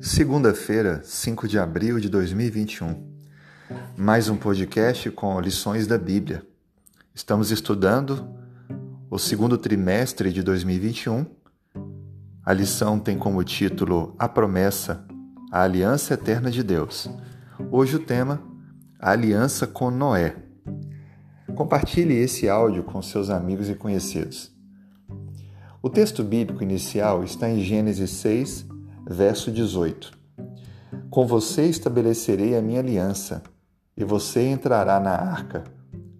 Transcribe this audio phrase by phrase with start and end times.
[0.00, 3.06] Segunda-feira, 5 de abril de 2021.
[3.98, 6.42] Mais um podcast com lições da Bíblia.
[7.14, 8.34] Estamos estudando
[9.10, 11.26] o segundo trimestre de 2021.
[12.42, 15.04] A lição tem como título A Promessa,
[15.52, 17.06] a Aliança Eterna de Deus.
[17.70, 18.42] Hoje o tema
[18.98, 20.34] A Aliança com Noé.
[21.54, 24.50] Compartilhe esse áudio com seus amigos e conhecidos.
[25.82, 28.66] O texto bíblico inicial está em Gênesis 6,
[29.08, 30.12] verso 18.
[31.10, 33.42] Com você estabelecerei a minha aliança,
[33.96, 35.64] e você entrará na arca,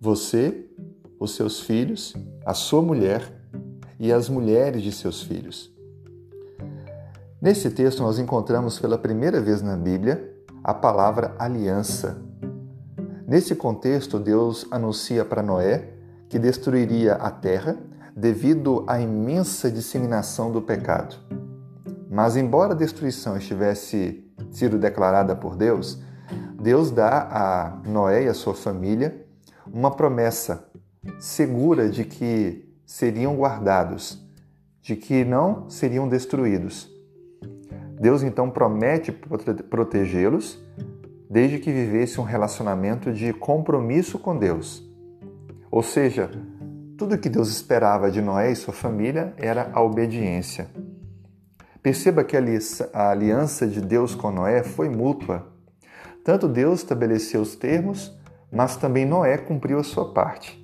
[0.00, 0.66] você,
[1.18, 2.14] os seus filhos,
[2.44, 3.22] a sua mulher
[3.98, 5.72] e as mulheres de seus filhos.
[7.40, 12.22] Nesse texto, nós encontramos pela primeira vez na Bíblia a palavra aliança.
[13.26, 15.94] Nesse contexto, Deus anuncia para Noé
[16.28, 17.76] que destruiria a terra
[18.14, 21.16] devido à imensa disseminação do pecado.
[22.12, 25.98] Mas, embora a destruição estivesse sido declarada por Deus,
[26.60, 29.24] Deus dá a Noé e a sua família
[29.66, 30.68] uma promessa
[31.18, 34.22] segura de que seriam guardados,
[34.82, 36.86] de que não seriam destruídos.
[37.98, 40.62] Deus então promete protegê-los
[41.30, 44.86] desde que vivesse um relacionamento de compromisso com Deus.
[45.70, 46.30] Ou seja,
[46.98, 50.68] tudo que Deus esperava de Noé e sua família era a obediência.
[51.82, 55.48] Perceba que a aliança de Deus com Noé foi mútua.
[56.24, 58.16] Tanto Deus estabeleceu os termos,
[58.52, 60.62] mas também Noé cumpriu a sua parte.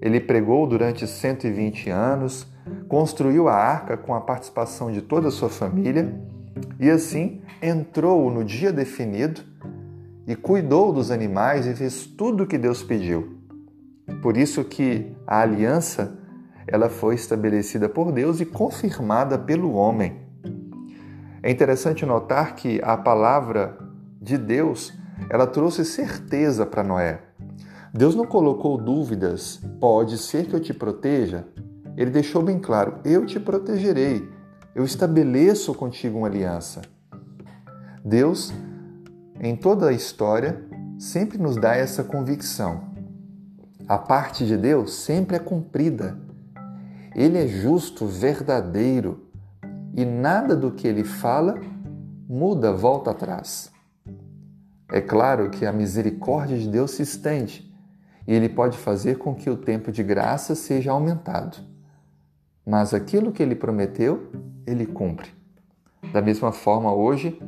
[0.00, 2.46] Ele pregou durante 120 anos,
[2.88, 6.18] construiu a arca com a participação de toda a sua família
[6.78, 9.42] e assim entrou no dia definido
[10.26, 13.36] e cuidou dos animais e fez tudo o que Deus pediu.
[14.22, 16.18] Por isso que a aliança
[16.66, 20.29] ela foi estabelecida por Deus e confirmada pelo homem.
[21.42, 23.78] É interessante notar que a palavra
[24.20, 24.92] de Deus,
[25.30, 27.22] ela trouxe certeza para Noé.
[27.94, 31.46] Deus não colocou dúvidas, pode ser que eu te proteja.
[31.96, 34.28] Ele deixou bem claro: eu te protegerei,
[34.74, 36.82] eu estabeleço contigo uma aliança.
[38.04, 38.52] Deus,
[39.40, 40.62] em toda a história,
[40.98, 42.90] sempre nos dá essa convicção.
[43.88, 46.18] A parte de Deus sempre é cumprida.
[47.16, 49.29] Ele é justo, verdadeiro
[49.94, 51.60] e nada do que ele fala
[52.28, 53.72] muda, volta atrás.
[54.88, 57.68] É claro que a misericórdia de Deus se estende
[58.26, 61.58] e ele pode fazer com que o tempo de graça seja aumentado.
[62.64, 64.30] Mas aquilo que ele prometeu,
[64.66, 65.30] ele cumpre.
[66.12, 67.40] Da mesma forma, hoje,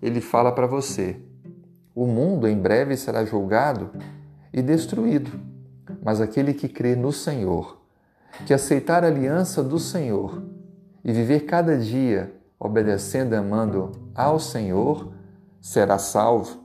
[0.00, 1.20] ele fala para você:
[1.94, 3.90] o mundo em breve será julgado
[4.52, 5.38] e destruído,
[6.02, 7.78] mas aquele que crê no Senhor,
[8.46, 10.42] que aceitar a aliança do Senhor,
[11.04, 15.14] e viver cada dia obedecendo e amando ao Senhor,
[15.60, 16.62] será salvo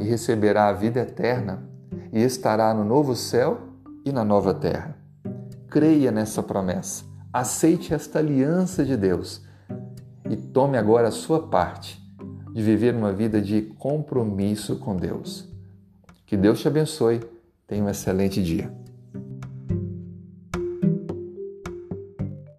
[0.00, 1.62] e receberá a vida eterna
[2.12, 3.60] e estará no novo céu
[4.04, 4.96] e na nova terra.
[5.68, 9.44] Creia nessa promessa, aceite esta aliança de Deus
[10.28, 12.00] e tome agora a sua parte
[12.52, 15.48] de viver uma vida de compromisso com Deus.
[16.26, 17.20] Que Deus te abençoe.
[17.66, 18.72] Tenha um excelente dia.